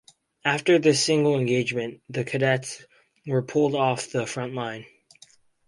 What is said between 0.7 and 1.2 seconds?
this